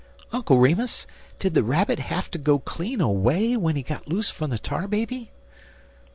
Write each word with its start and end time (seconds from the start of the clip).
"Uncle 0.31 0.57
Remus, 0.57 1.05
did 1.37 1.53
the 1.53 1.61
Rabbit 1.61 1.99
have 1.99 2.31
to 2.31 2.39
go 2.39 2.57
clean 2.57 3.01
away 3.01 3.55
when 3.55 3.75
he 3.75 3.83
got 3.83 4.07
loose 4.07 4.31
from 4.31 4.49
the 4.49 4.57
Tar 4.57 4.87
Baby?" 4.87 5.29